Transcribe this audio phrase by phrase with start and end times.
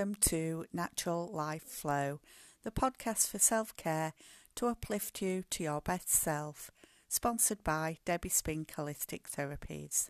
[0.00, 2.20] Welcome to Natural Life Flow,
[2.64, 4.14] the podcast for self care
[4.54, 6.70] to uplift you to your best self,
[7.06, 10.08] sponsored by Debbie Spink Holistic Therapies.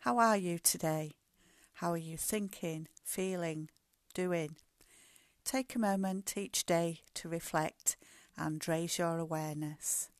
[0.00, 1.12] How are you today?
[1.76, 3.70] How are you thinking, feeling,
[4.12, 4.56] doing?
[5.46, 7.96] Take a moment each day to reflect
[8.36, 10.10] and raise your awareness.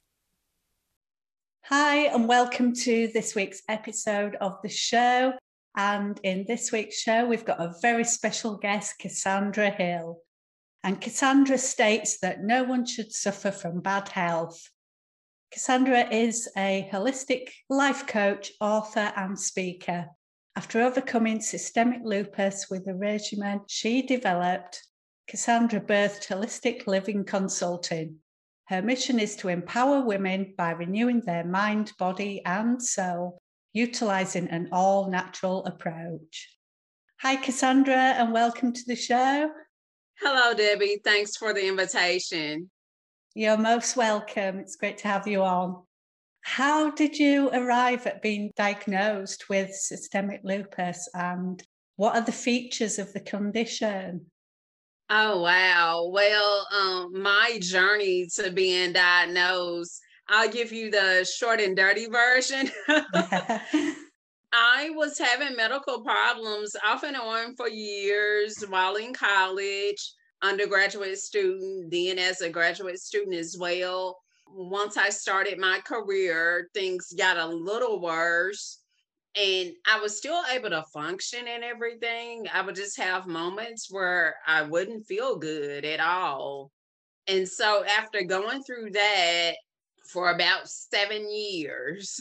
[1.64, 5.34] Hi, and welcome to this week's episode of the show.
[5.76, 10.18] And in this week's show, we've got a very special guest, Cassandra Hill.
[10.82, 14.70] And Cassandra states that no one should suffer from bad health.
[15.52, 20.06] Cassandra is a holistic life coach, author, and speaker.
[20.56, 24.82] After overcoming systemic lupus with a regimen she developed,
[25.28, 28.16] Cassandra birthed Holistic Living Consulting.
[28.66, 33.40] Her mission is to empower women by renewing their mind, body, and soul
[33.72, 36.48] utilizing an all natural approach.
[37.20, 39.50] Hi, Cassandra, and welcome to the show.
[40.20, 41.00] Hello, Debbie.
[41.04, 42.70] Thanks for the invitation.
[43.34, 44.58] You're most welcome.
[44.58, 45.82] It's great to have you on.
[46.42, 51.62] How did you arrive at being diagnosed with systemic lupus and
[51.96, 54.26] what are the features of the condition?
[55.10, 56.08] Oh, wow.
[56.10, 60.00] Well, um, my journey to being diagnosed
[60.32, 62.70] I'll give you the short and dirty version.
[64.52, 71.90] I was having medical problems off and on for years while in college, undergraduate student,
[71.90, 74.18] then as a graduate student as well.
[74.46, 78.78] Once I started my career, things got a little worse.
[79.34, 82.46] And I was still able to function and everything.
[82.52, 86.70] I would just have moments where I wouldn't feel good at all.
[87.26, 89.54] And so after going through that,
[90.12, 92.20] for about seven years.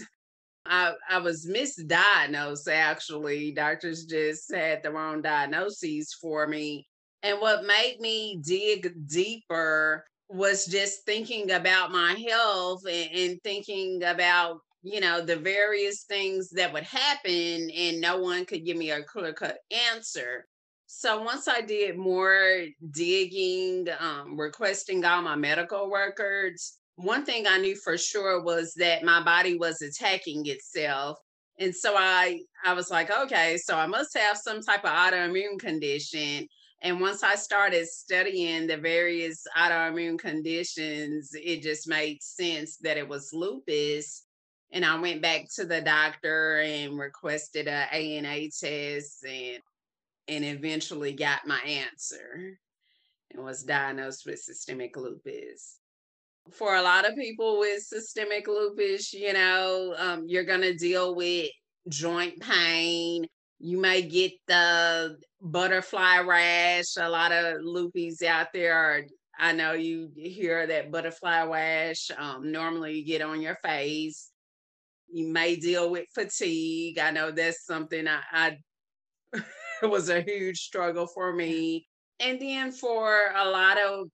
[0.65, 3.51] I, I was misdiagnosed actually.
[3.51, 6.87] Doctors just had the wrong diagnoses for me.
[7.23, 14.03] And what made me dig deeper was just thinking about my health and, and thinking
[14.03, 18.91] about, you know, the various things that would happen, and no one could give me
[18.91, 19.57] a clear cut
[19.91, 20.45] answer.
[20.85, 27.57] So once I did more digging, um, requesting all my medical records, one thing I
[27.57, 31.17] knew for sure was that my body was attacking itself.
[31.57, 35.59] And so I I was like, okay, so I must have some type of autoimmune
[35.59, 36.47] condition.
[36.81, 43.07] And once I started studying the various autoimmune conditions, it just made sense that it
[43.07, 44.25] was lupus.
[44.71, 49.61] And I went back to the doctor and requested a ANA test and
[50.27, 52.57] and eventually got my answer
[53.31, 55.78] and was diagnosed with systemic lupus
[56.53, 61.15] for a lot of people with systemic lupus, you know, um, you're going to deal
[61.15, 61.49] with
[61.87, 63.25] joint pain.
[63.59, 66.95] You may get the butterfly rash.
[66.97, 69.01] A lot of lupus out there are,
[69.37, 72.11] I know you hear that butterfly rash.
[72.17, 74.31] Um, normally you get on your face.
[75.11, 76.99] You may deal with fatigue.
[76.99, 78.57] I know that's something I,
[79.33, 79.43] I
[79.87, 81.87] was a huge struggle for me.
[82.19, 84.07] And then for a lot of,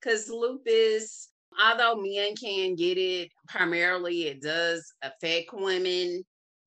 [0.00, 1.28] because lupus,
[1.60, 6.24] although men can get it, primarily it does affect women.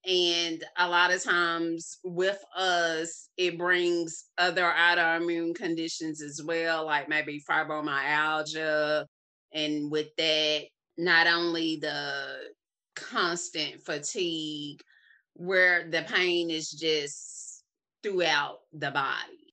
[0.07, 7.09] And a lot of times with us, it brings other autoimmune conditions as well, like
[7.09, 9.05] maybe fibromyalgia.
[9.53, 10.65] And with that,
[10.97, 12.35] not only the
[12.95, 14.81] constant fatigue,
[15.33, 17.63] where the pain is just
[18.03, 19.44] throughout the body.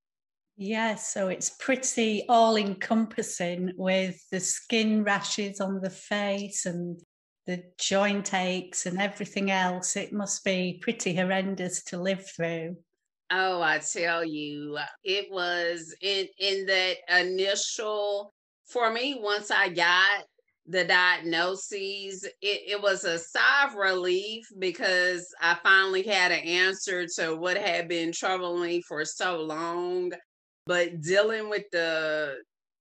[0.57, 7.01] Yes, so it's pretty all encompassing with the skin rashes on the face and
[7.47, 9.97] the joint aches and everything else.
[9.97, 12.77] It must be pretty horrendous to live through.
[13.31, 18.35] Oh, I tell you, it was in in that initial
[18.67, 20.25] for me once I got
[20.67, 27.07] the diagnoses, it, it was a sigh of relief because I finally had an answer
[27.17, 30.13] to what had been troubling me for so long
[30.67, 32.37] but dealing with the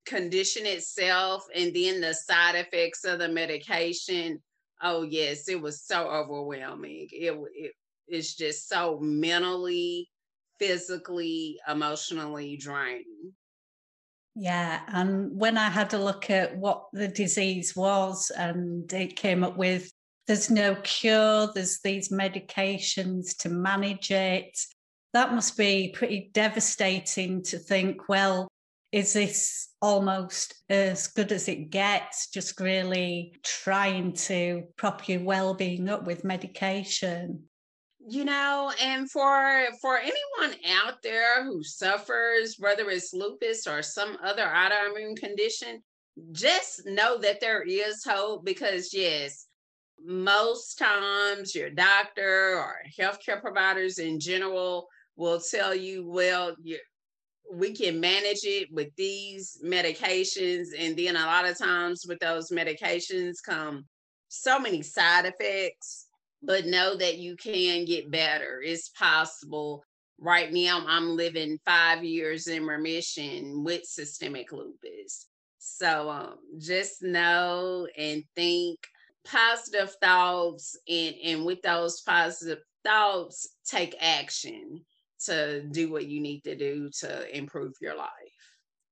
[0.06, 4.42] condition itself and then the side effects of the medication
[4.82, 7.08] oh yes it was so overwhelming.
[7.12, 7.74] It, it
[8.08, 10.10] it's just so mentally
[10.60, 13.34] physically emotionally draining.
[14.36, 19.44] Yeah and when i had a look at what the disease was and it came
[19.44, 19.92] up with
[20.28, 24.58] there's no cure there's these medications to manage it
[25.14, 28.48] that must be pretty devastating to think, well,
[28.92, 35.54] is this almost as good as it gets, just really trying to prop your well
[35.54, 37.44] being up with medication?
[38.08, 44.18] you know and for for anyone out there who suffers whether it's lupus or some
[44.24, 45.82] other autoimmune condition
[46.32, 49.46] just know that there is hope because yes
[50.04, 56.78] most times your doctor or healthcare providers in general will tell you well you,
[57.54, 62.50] we can manage it with these medications and then a lot of times with those
[62.50, 63.86] medications come
[64.30, 66.08] so many side effects
[66.44, 68.62] but know that you can get better.
[68.64, 69.84] It's possible.
[70.20, 75.28] Right now, I'm living five years in remission with systemic lupus.
[75.58, 78.80] So um, just know and think
[79.26, 84.84] positive thoughts, and, and with those positive thoughts, take action
[85.26, 88.10] to do what you need to do to improve your life.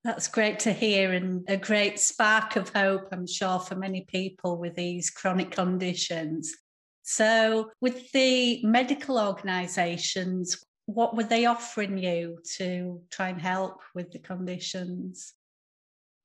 [0.03, 4.57] That's great to hear and a great spark of hope, I'm sure, for many people
[4.57, 6.55] with these chronic conditions.
[7.03, 14.11] So, with the medical organisations, what were they offering you to try and help with
[14.11, 15.33] the conditions?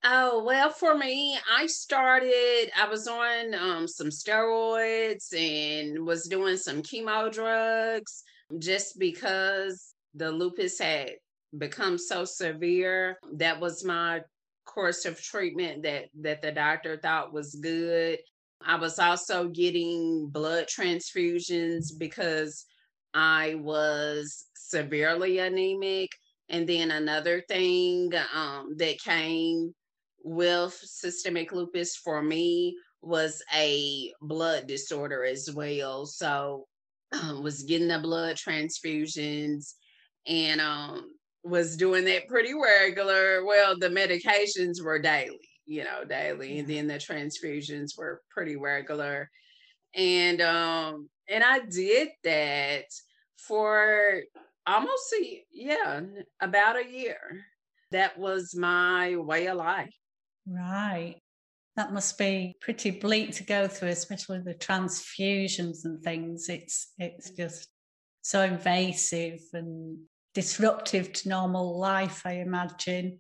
[0.05, 6.59] Oh, well, for me, I started, I was on um, some steroids and was doing
[6.59, 8.23] some chemo drugs
[8.59, 11.13] just because the lupus had
[11.57, 13.19] become so severe.
[13.35, 14.23] That was my
[14.67, 18.19] course of treatment that that the doctor thought was good
[18.67, 22.65] I was also getting blood transfusions because
[23.13, 26.11] I was severely anemic.
[26.49, 29.75] And then another thing um, that came
[30.23, 36.07] with systemic lupus for me was a blood disorder as well.
[36.07, 36.67] So
[37.13, 39.75] um, was getting the blood transfusions
[40.27, 41.11] and um,
[41.43, 43.45] was doing that pretty regular.
[43.45, 46.59] Well, the medications were daily you know, daily.
[46.59, 49.31] And then the transfusions were pretty regular.
[49.95, 52.85] And um and I did that
[53.39, 54.23] for
[54.67, 56.01] almost a yeah,
[56.41, 57.19] about a year.
[57.93, 59.95] That was my way of life.
[60.47, 61.17] Right.
[61.77, 66.49] That must be pretty bleak to go through, especially the transfusions and things.
[66.49, 67.69] It's it's just
[68.23, 69.99] so invasive and
[70.35, 73.19] disruptive to normal life, I imagine.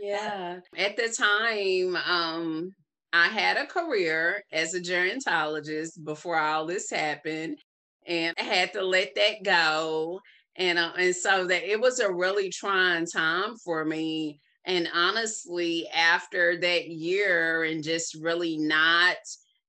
[0.00, 0.60] Yeah.
[0.76, 2.74] At the time, um,
[3.12, 7.58] I had a career as a gerontologist before all this happened,
[8.06, 10.20] and I had to let that go.
[10.56, 14.40] And uh, and so that it was a really trying time for me.
[14.64, 19.16] And honestly, after that year, and just really not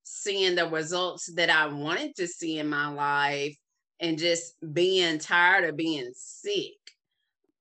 [0.02, 3.56] seeing the results that I wanted to see in my life,
[4.02, 6.74] and just being tired of being sick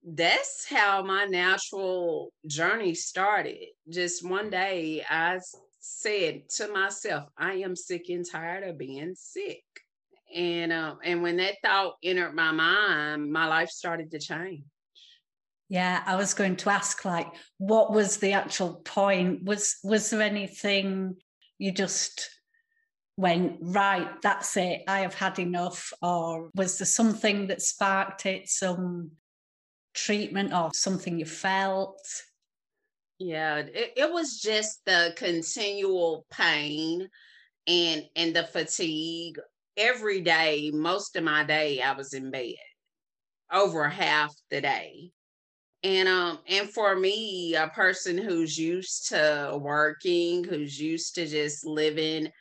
[0.04, 3.68] that's how my natural journey started.
[3.90, 5.40] Just one day I
[5.80, 9.64] said to myself, I am sick and tired of being sick.
[10.36, 14.64] And um, and when that thought entered my mind, my life started to change.
[15.68, 17.28] Yeah, I was going to ask like
[17.58, 19.44] what was the actual point?
[19.44, 21.16] Was was there anything
[21.58, 22.30] you just
[23.18, 25.94] went, right, that's it, I have had enough?
[26.02, 29.12] Or was there something that sparked it, some
[29.94, 32.02] treatment or something you felt?
[33.20, 37.08] Yeah, it, it was just the continual pain
[37.68, 39.40] and and the fatigue.
[39.78, 42.56] Every day, most of my day, I was in bed
[43.52, 45.12] over half the day.
[45.84, 51.66] And um and for me, a person who's used to working, who's used to just
[51.66, 52.32] living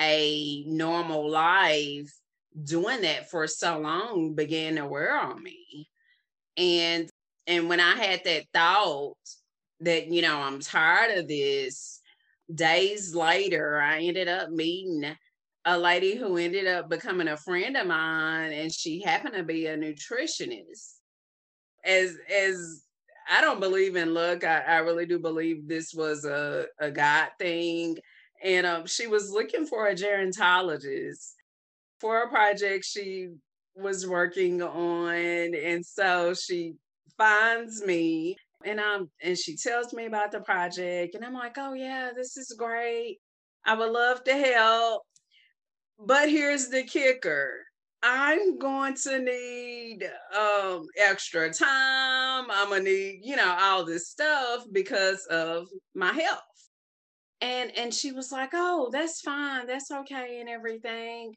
[0.00, 2.12] a normal life,
[2.62, 5.88] doing that for so long began to wear on me.
[6.56, 7.10] And
[7.46, 9.16] and when i had that thought
[9.80, 12.00] that you know i'm tired of this
[12.52, 15.16] days later i ended up meeting
[15.64, 19.66] a lady who ended up becoming a friend of mine and she happened to be
[19.66, 20.92] a nutritionist.
[21.84, 22.84] As as
[23.28, 27.30] i don't believe in luck i, I really do believe this was a, a god
[27.38, 27.98] thing
[28.42, 31.34] and um, she was looking for a gerontologist
[32.00, 33.28] for a project she
[33.74, 35.54] was working on.
[35.54, 36.74] And so she
[37.16, 41.74] finds me and um and she tells me about the project and I'm like, "Oh
[41.74, 43.18] yeah, this is great.
[43.64, 45.02] I would love to help."
[45.98, 47.64] But here's the kicker.
[48.02, 52.46] I'm going to need um extra time.
[52.50, 56.40] I'm going to need, you know, all this stuff because of my health.
[57.40, 59.66] And and she was like, "Oh, that's fine.
[59.66, 61.34] That's okay and everything."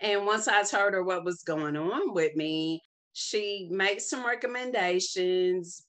[0.00, 5.82] And once I told her what was going on with me, she made some recommendations,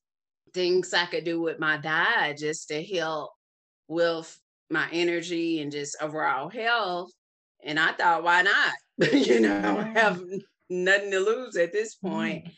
[0.54, 3.32] things I could do with my diet just to help
[3.88, 4.40] with
[4.70, 7.12] my energy and just overall health.
[7.64, 8.74] And I thought, why not?
[9.14, 10.24] you know, I have
[10.70, 12.46] nothing to lose at this point.
[12.46, 12.52] Mm.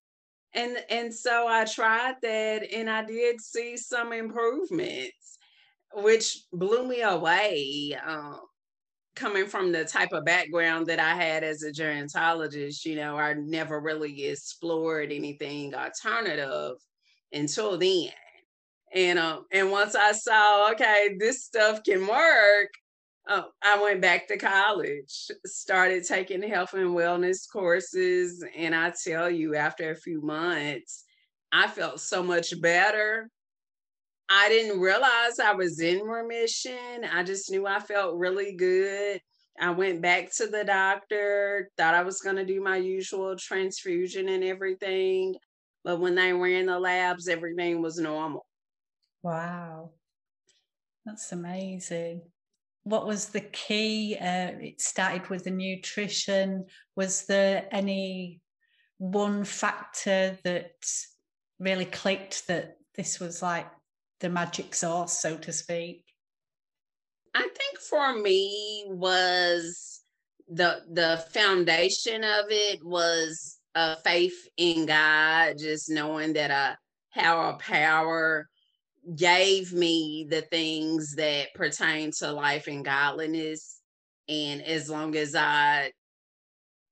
[0.53, 5.38] And and so I tried that and I did see some improvements,
[5.93, 7.98] which blew me away.
[8.05, 8.39] Um,
[9.15, 13.33] coming from the type of background that I had as a gerontologist, you know, I
[13.33, 16.77] never really explored anything alternative
[17.33, 18.10] until then.
[18.93, 22.69] And um, and once I saw, okay, this stuff can work,
[23.27, 29.29] uh, I went back to college, started taking health and wellness courses, and I tell
[29.29, 31.05] you, after a few months,
[31.53, 33.29] I felt so much better.
[34.33, 37.03] I didn't realize I was in remission.
[37.11, 39.19] I just knew I felt really good.
[39.59, 44.29] I went back to the doctor, thought I was going to do my usual transfusion
[44.29, 45.35] and everything.
[45.83, 48.45] But when they ran the labs, everything was normal.
[49.21, 49.91] Wow.
[51.05, 52.21] That's amazing.
[52.83, 54.15] What was the key?
[54.17, 56.67] Uh, it started with the nutrition.
[56.95, 58.39] Was there any
[58.97, 60.71] one factor that
[61.59, 63.67] really clicked that this was like
[64.21, 66.05] the magic sauce, so to speak?
[67.35, 70.01] I think for me was
[70.47, 76.75] the the foundation of it was a faith in God, just knowing that uh,
[77.15, 78.47] a higher power
[79.15, 83.79] gave me the things that pertain to life and godliness.
[84.27, 85.91] And as long as I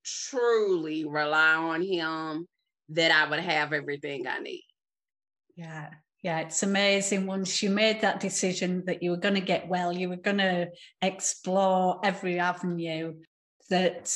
[0.03, 2.47] truly rely on him,
[2.89, 4.65] that I would have everything I need.
[5.55, 5.89] Yeah.
[6.21, 7.25] Yeah, it's amazing.
[7.25, 10.39] Once you made that decision that you were going to get well, you were going
[10.39, 10.67] to
[11.01, 13.13] explore every avenue
[13.69, 14.13] that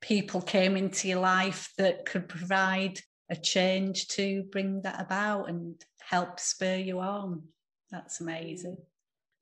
[0.00, 2.98] people came into your life that could provide
[3.30, 7.42] a change to bring that about and help spur you on.
[7.90, 8.76] That's amazing.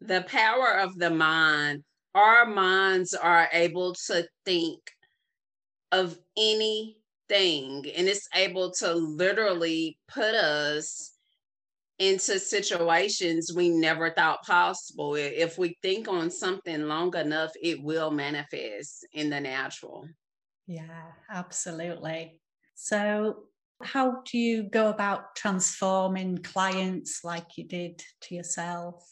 [0.01, 1.83] The power of the mind.
[2.15, 4.81] Our minds are able to think
[5.91, 11.13] of anything, and it's able to literally put us
[12.03, 15.15] into situations we never thought possible.
[15.15, 20.09] If we think on something long enough, it will manifest in the natural.
[20.67, 22.41] Yeah, absolutely.
[22.75, 23.45] So,
[23.81, 29.09] how do you go about transforming clients like you did to yourself?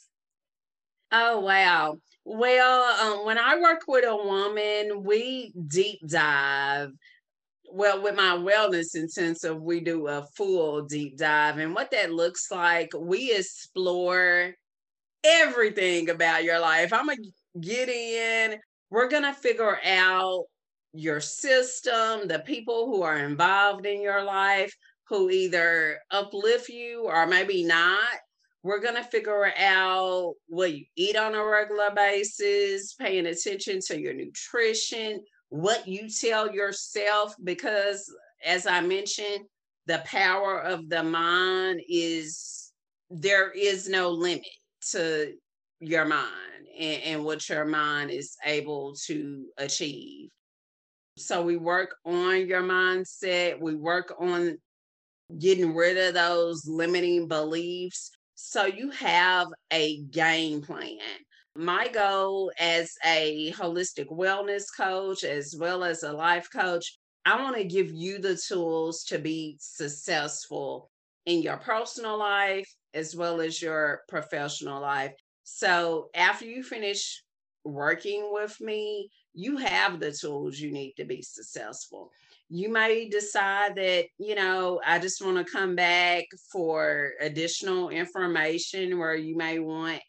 [1.13, 1.99] Oh, wow.
[2.25, 6.91] Well, um, when I work with a woman, we deep dive.
[7.73, 11.59] Well, with my wellness intensive, we do a full deep dive.
[11.59, 14.53] And what that looks like, we explore
[15.23, 16.93] everything about your life.
[16.93, 18.59] I'm to get in.
[18.91, 20.45] We're to figure out
[20.93, 24.75] your system, the people who are involved in your life,
[25.09, 28.19] who either uplift you or maybe not.
[28.63, 34.01] We're going to figure out what you eat on a regular basis, paying attention to
[34.01, 38.13] your nutrition, what you tell yourself, because
[38.45, 39.45] as I mentioned,
[39.87, 42.73] the power of the mind is
[43.11, 44.47] there is no limit
[44.93, 45.33] to
[45.81, 50.31] your mind and, and what your mind is able to achieve.
[51.17, 54.57] So we work on your mindset, we work on
[55.39, 58.11] getting rid of those limiting beliefs.
[58.37, 60.99] So you have a game plan.
[61.61, 67.55] My goal as a holistic wellness coach, as well as a life coach, I want
[67.57, 70.91] to give you the tools to be successful
[71.27, 75.13] in your personal life as well as your professional life.
[75.45, 77.23] So after you finish
[77.63, 82.09] working with me, you have the tools you need to be successful.
[82.49, 88.99] You may decide that, you know, I just want to come back for additional information
[88.99, 90.01] where you may want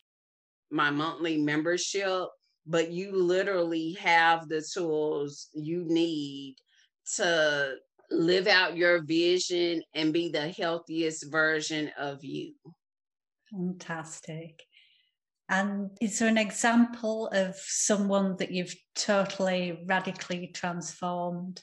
[0.72, 2.28] my monthly membership,
[2.66, 6.56] but you literally have the tools you need
[7.16, 7.76] to
[8.10, 12.54] live out your vision and be the healthiest version of you.
[13.52, 14.64] Fantastic.
[15.50, 21.62] And is there an example of someone that you've totally radically transformed?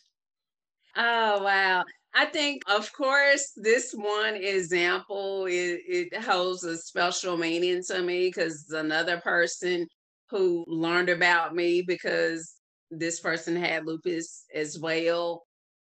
[0.97, 1.85] Oh, wow.
[2.15, 8.29] I think, of course, this one example it, it holds a special meaning to me
[8.29, 9.87] because another person
[10.31, 12.55] who learned about me because
[12.91, 15.45] this person had lupus as well,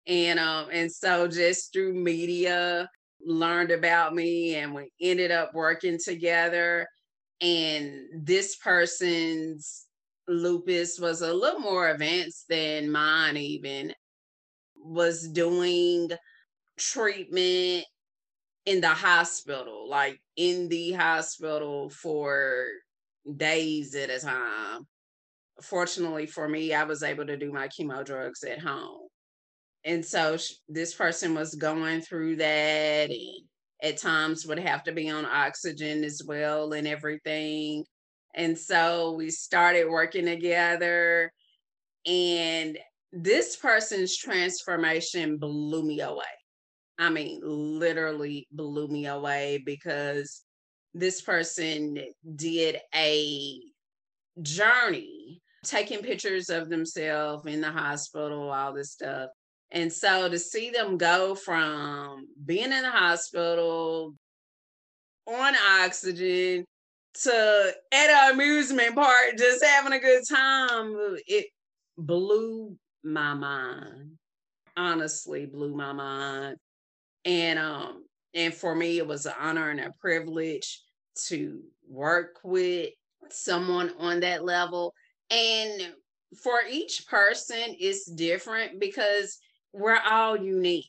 [0.06, 2.88] and um and so just through media
[3.24, 6.86] learned about me, and we ended up working together.
[7.40, 9.86] And this person's
[10.28, 13.94] lupus was a little more advanced than mine even
[14.82, 16.10] was doing
[16.78, 17.84] treatment
[18.66, 22.66] in the hospital like in the hospital for
[23.36, 24.86] days at a time
[25.62, 29.08] fortunately for me i was able to do my chemo drugs at home
[29.84, 33.44] and so sh- this person was going through that and
[33.82, 37.84] at times would have to be on oxygen as well and everything.
[38.34, 41.32] And so we started working together
[42.06, 42.78] and
[43.12, 46.24] this person's transformation blew me away.
[46.98, 50.42] I mean, literally blew me away because
[50.94, 51.98] this person
[52.36, 53.60] did a
[54.42, 59.30] journey taking pictures of themselves in the hospital, all this stuff.
[59.72, 64.14] And so to see them go from being in the hospital
[65.26, 66.64] on oxygen
[67.22, 70.94] to at an amusement park just having a good time,
[71.26, 71.46] it
[71.96, 74.12] blew my mind.
[74.76, 76.56] Honestly, blew my mind.
[77.24, 78.04] And um,
[78.34, 80.80] and for me, it was an honor and a privilege
[81.26, 82.90] to work with
[83.30, 84.94] someone on that level.
[85.30, 85.92] And
[86.42, 89.38] for each person, it's different because
[89.72, 90.86] we're all unique.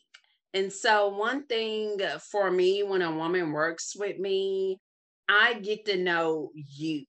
[0.54, 1.98] And so, one thing
[2.30, 4.80] for me when a woman works with me,
[5.30, 7.06] I get to know you.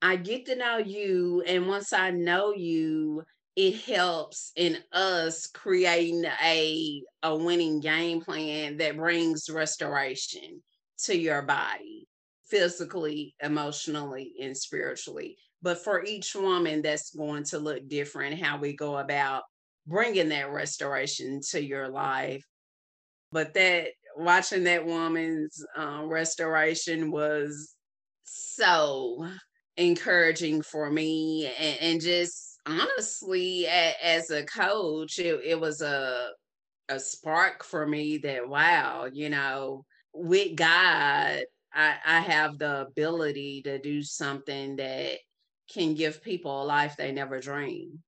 [0.00, 1.42] I get to know you.
[1.46, 3.24] And once I know you,
[3.56, 10.62] it helps in us creating a, a winning game plan that brings restoration
[11.04, 12.06] to your body
[12.50, 15.36] physically, emotionally, and spiritually.
[15.62, 19.42] But for each woman, that's going to look different how we go about
[19.86, 22.44] bringing that restoration to your life.
[23.32, 27.74] But that watching that woman's uh, restoration was
[28.24, 29.26] so
[29.76, 36.30] encouraging for me and, and just honestly a, as a coach it, it was a
[36.88, 41.42] a spark for me that wow you know with god
[41.72, 45.18] I, I have the ability to do something that
[45.72, 47.98] can give people a life they never dreamed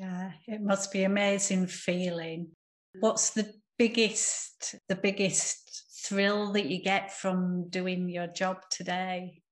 [0.00, 2.46] yeah, it must be amazing feeling.
[2.46, 3.00] Mm-hmm.
[3.00, 9.42] What's the biggest the biggest thrill that you get from doing your job today?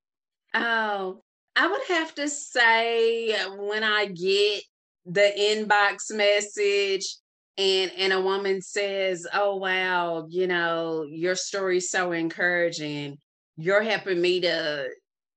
[0.54, 1.22] Oh,
[1.58, 4.62] I would have to say when I get
[5.06, 7.16] the inbox message
[7.56, 13.18] and and a woman says, "Oh wow, you know, your story's so encouraging.
[13.56, 14.88] You're helping me to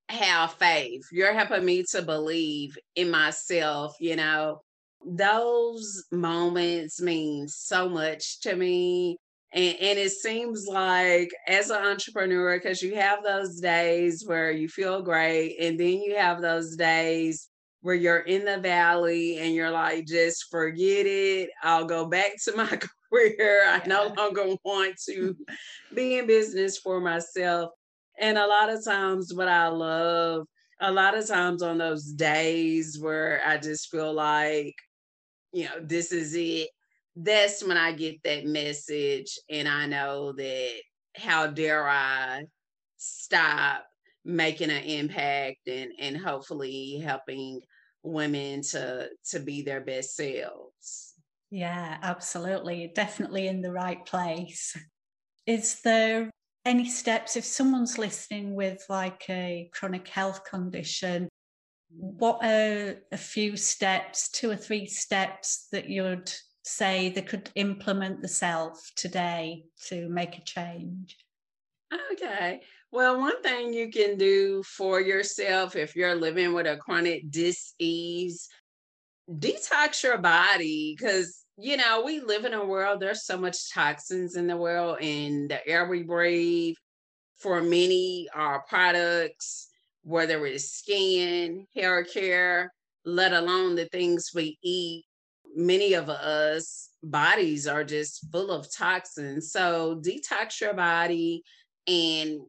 [0.09, 1.01] have faith.
[1.11, 4.61] You're helping me to believe in myself, you know."
[5.03, 9.17] those moments mean so much to me.
[9.53, 14.69] And, and it seems like as an entrepreneur, because you have those days where you
[14.69, 17.49] feel great, and then you have those days
[17.81, 21.49] where you're in the valley and you're like, just forget it.
[21.63, 22.67] I'll go back to my
[23.11, 23.63] career.
[23.67, 25.35] I no longer want to
[25.93, 27.71] be in business for myself.
[28.19, 30.45] And a lot of times, what I love,
[30.79, 34.75] a lot of times on those days where I just feel like
[35.53, 36.69] you know, this is it.
[37.15, 40.71] That's when I get that message and I know that
[41.15, 42.45] how dare I
[42.97, 43.85] stop
[44.23, 47.61] making an impact and and hopefully helping
[48.03, 51.13] women to to be their best selves.
[51.49, 52.91] Yeah, absolutely.
[52.95, 54.77] Definitely in the right place.
[55.45, 56.29] Is there
[56.63, 61.27] any steps if someone's listening with like a chronic health condition
[61.93, 66.31] what are a few steps, two or three steps that you'd
[66.63, 71.17] say they could implement themselves today to make a change?
[72.13, 72.61] Okay.
[72.91, 78.49] Well, one thing you can do for yourself if you're living with a chronic disease,
[79.29, 84.35] detox your body because you know we live in a world there's so much toxins
[84.35, 86.75] in the world and the air we breathe
[87.37, 89.71] for many our products
[90.03, 92.73] whether it's skin, hair care,
[93.05, 95.05] let alone the things we eat.
[95.55, 99.51] Many of us bodies are just full of toxins.
[99.51, 101.43] So detox your body.
[101.87, 102.41] And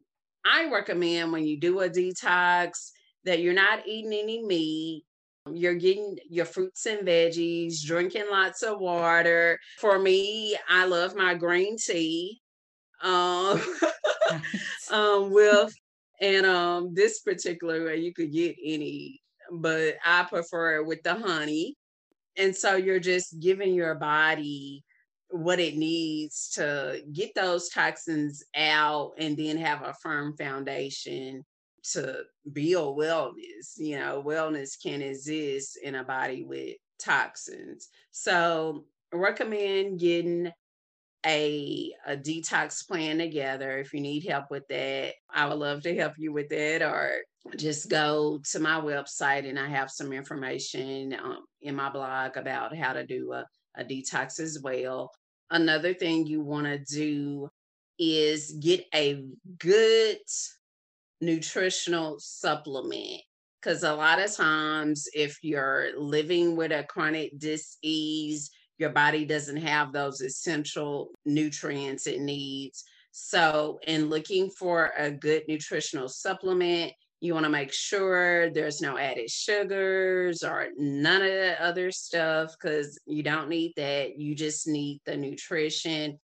[0.45, 2.91] I recommend when you do a detox
[3.25, 5.05] that you're not eating any meat.
[5.51, 9.59] You're getting your fruits and veggies, drinking lots of water.
[9.79, 12.41] For me, I love my green tea
[13.01, 13.61] um,
[14.91, 15.73] um, with
[16.21, 21.15] and um, this particular way, you could get any, but I prefer it with the
[21.15, 21.75] honey.
[22.37, 24.83] And so you're just giving your body
[25.29, 31.43] what it needs to get those toxins out and then have a firm foundation
[31.91, 33.77] to build wellness.
[33.77, 37.89] You know, wellness can exist in a body with toxins.
[38.11, 40.51] So recommend getting
[41.25, 43.79] a, a detox plan together.
[43.79, 46.81] If you need help with that, I would love to help you with that.
[46.81, 47.21] Or
[47.57, 52.75] just go to my website and I have some information um, in my blog about
[52.75, 55.11] how to do a, a detox as well.
[55.51, 57.49] Another thing you want to do
[57.99, 59.23] is get a
[59.59, 60.17] good
[61.21, 63.21] nutritional supplement.
[63.61, 69.57] Because a lot of times, if you're living with a chronic disease, your body doesn't
[69.57, 72.83] have those essential nutrients it needs.
[73.11, 76.91] So, in looking for a good nutritional supplement,
[77.23, 82.51] you want to make sure there's no added sugars or none of the other stuff
[82.51, 84.19] because you don't need that.
[84.19, 86.19] You just need the nutrition.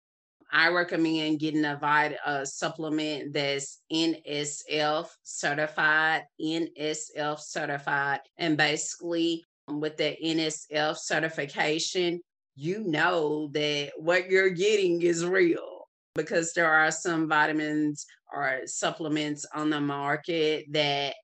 [0.53, 9.81] I recommend getting a vitamin a supplement that's NSF certified, NSF certified, and basically um,
[9.81, 12.21] with the NSF certification,
[12.55, 15.74] you know that what you're getting is real
[16.15, 21.15] because there are some vitamins or supplements on the market that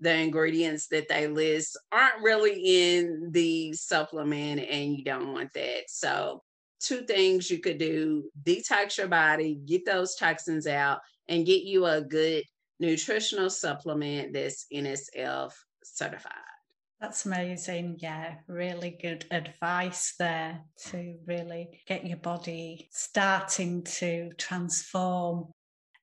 [0.00, 5.84] the ingredients that they list aren't really in the supplement and you don't want that.
[5.88, 6.42] So,
[6.80, 11.86] two things you could do detox your body, get those toxins out, and get you
[11.86, 12.44] a good
[12.78, 16.55] nutritional supplement that's NSF certified.
[17.00, 17.98] That's amazing.
[17.98, 25.52] Yeah, really good advice there to really get your body starting to transform.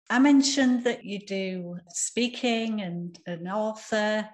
[0.08, 4.28] I mentioned that you do speaking and an author.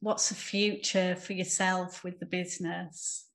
[0.00, 3.26] What's the future for yourself with the business?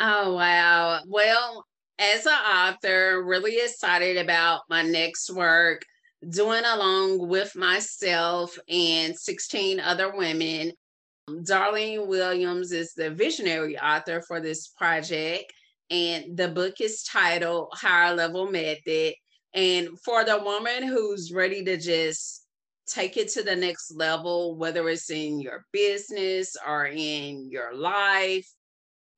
[0.00, 1.02] Oh, wow.
[1.06, 1.64] Well,
[2.00, 5.82] as an author, really excited about my next work,
[6.28, 10.72] doing along with myself and 16 other women
[11.38, 15.52] Darlene Williams is the visionary author for this project,
[15.90, 19.14] and the book is titled Higher Level Method.
[19.54, 22.46] And for the woman who's ready to just
[22.86, 28.48] take it to the next level, whether it's in your business or in your life,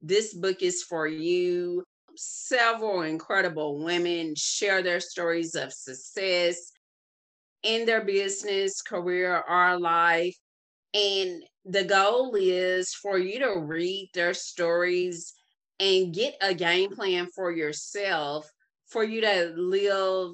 [0.01, 1.85] this book is for you.
[2.17, 6.73] Several incredible women share their stories of success
[7.63, 10.37] in their business, career, or life.
[10.95, 15.35] And the goal is for you to read their stories
[15.81, 18.49] and get a game plan for yourself
[18.93, 20.33] for you to live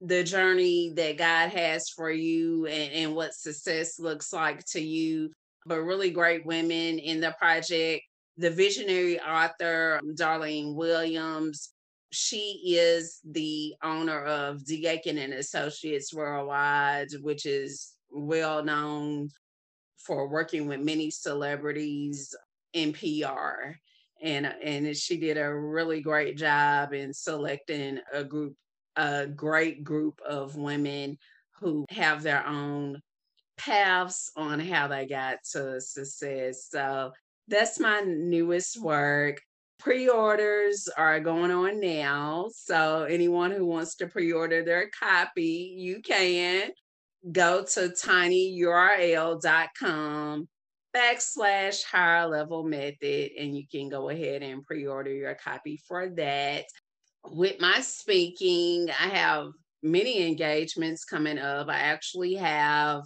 [0.00, 5.30] the journey that God has for you and, and what success looks like to you.
[5.66, 8.04] But really great women in the project.
[8.38, 11.72] The visionary author, Darlene Williams,
[12.10, 14.86] she is the owner of D.
[14.86, 19.28] Aiken and Associates Worldwide, which is well known
[20.08, 22.34] for working with many celebrities
[22.72, 23.74] in PR.
[24.22, 28.56] And, and she did a really great job in selecting a group,
[28.96, 31.18] a great group of women
[31.60, 33.02] who have their own
[33.58, 36.68] paths on how they got to success.
[36.70, 37.12] So
[37.46, 39.42] that's my newest work.
[39.78, 42.48] Pre orders are going on now.
[42.52, 46.70] So anyone who wants to pre order their copy, you can
[47.32, 48.48] go to tinyurl.com
[50.96, 56.64] backslash higher level method and you can go ahead and pre-order your copy for that.
[57.30, 59.48] With my speaking i have
[59.82, 61.68] many engagements coming up.
[61.68, 63.02] I actually have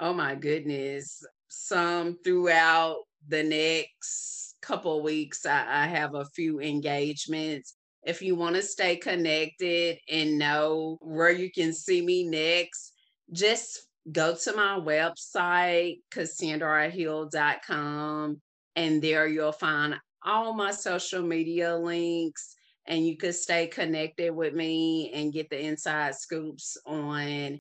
[0.00, 2.96] oh my goodness some throughout
[3.28, 7.74] the next couple weeks I, I have a few engagements.
[8.04, 12.92] If you want to stay connected and know where you can see me next
[13.32, 18.40] just go to my website, cassandrahill.com,
[18.76, 22.54] and there you'll find all my social media links
[22.86, 27.58] and you could stay connected with me and get the inside scoops on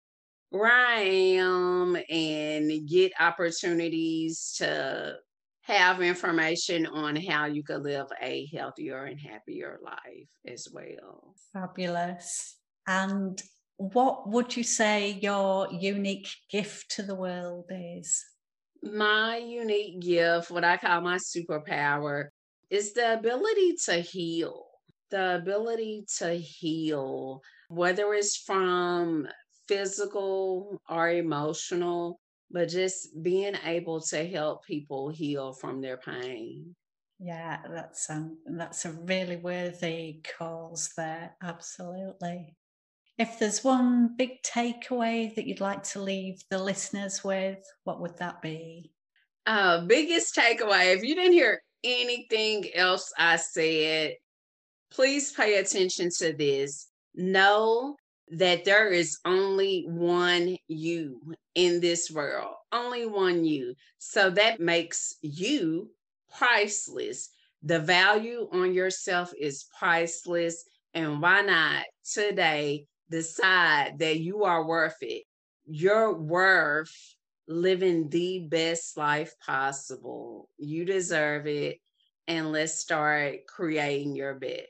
[0.50, 5.18] where I am and get opportunities to
[5.64, 11.36] have information on how you could live a healthier and happier life as well.
[11.52, 12.56] Fabulous.
[12.88, 13.42] And
[13.78, 18.26] what would you say your unique gift to the world is?
[18.84, 22.26] My unique gift, what I call my superpower,
[22.70, 24.66] is the ability to heal.
[25.10, 29.28] The ability to heal, whether it's from
[29.68, 32.20] physical or emotional,
[32.52, 36.76] but just being able to help people heal from their pain.
[37.20, 41.36] Yeah, that's um, that's a really worthy cause there.
[41.42, 42.56] Absolutely.
[43.18, 48.18] If there's one big takeaway that you'd like to leave the listeners with, what would
[48.18, 48.92] that be?
[49.48, 54.16] Uh, biggest takeaway if you didn't hear anything else I said,
[54.92, 56.90] please pay attention to this.
[57.16, 57.96] Know
[58.30, 61.20] that there is only one you
[61.56, 63.74] in this world, only one you.
[63.98, 65.90] So that makes you
[66.38, 67.30] priceless.
[67.64, 70.66] The value on yourself is priceless.
[70.94, 75.24] And why not today decide that you are worth it?
[75.66, 76.94] You're worth
[77.48, 80.50] living the best life possible.
[80.58, 81.80] You deserve it.
[82.28, 84.68] And let's start creating your best.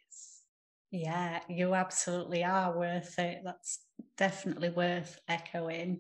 [0.92, 3.42] Yeah, you absolutely are worth it.
[3.44, 3.80] That's
[4.16, 6.00] definitely worth echoing.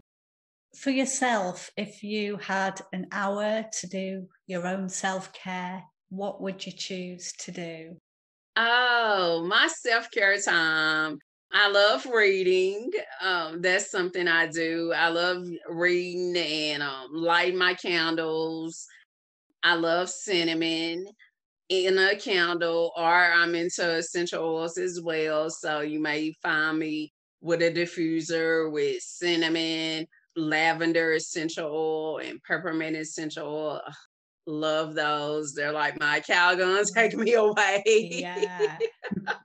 [0.75, 6.65] For yourself, if you had an hour to do your own self care, what would
[6.65, 7.97] you choose to do?
[8.55, 11.19] Oh, my self care time.
[11.51, 12.91] I love reading.
[13.21, 14.93] Um, that's something I do.
[14.95, 18.85] I love reading and um, light my candles.
[19.63, 21.05] I love cinnamon
[21.69, 25.49] in a candle, or I'm into essential oils as well.
[25.49, 32.95] So you may find me with a diffuser with cinnamon, lavender essential oil, and peppermint
[32.95, 33.81] essential oil.
[34.45, 35.53] Love those.
[35.53, 37.83] They're like my Calgon take me away.
[37.85, 38.77] Yeah.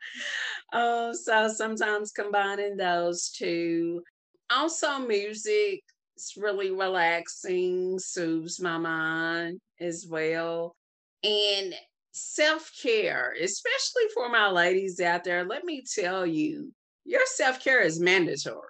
[0.73, 4.03] oh, so sometimes combining those two.
[4.51, 5.81] Also, music.
[6.17, 10.77] It's really relaxing, soothes my mind as well.
[11.25, 11.75] And
[12.13, 16.73] self care, especially for my ladies out there, let me tell you,
[17.05, 18.69] your self care is mandatory.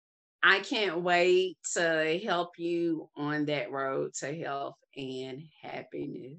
[0.42, 6.38] I can't wait to help you on that road to health and happiness.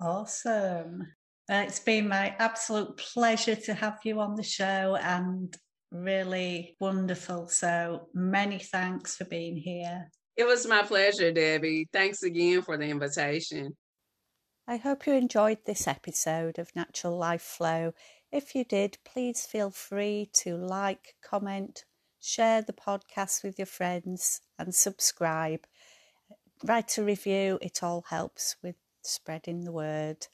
[0.00, 1.06] Awesome.
[1.48, 5.54] It's been my absolute pleasure to have you on the show and
[5.90, 7.48] really wonderful.
[7.48, 10.10] So many thanks for being here.
[10.36, 11.88] It was my pleasure, Debbie.
[11.92, 13.76] Thanks again for the invitation.
[14.66, 17.92] I hope you enjoyed this episode of Natural Life Flow.
[18.30, 21.84] If you did, please feel free to like, comment,
[22.20, 25.66] share the podcast with your friends, and subscribe.
[26.62, 30.28] Write a review, it all helps with spreading the word.